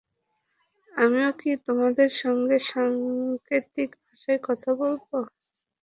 [0.93, 5.07] আমিও কি তোমাদের সঙ্গে সাংকেতিক ভাষায় কথা বলব?